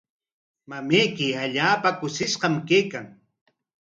[0.69, 3.05] Mamayki allaapa kushishqam kaykan.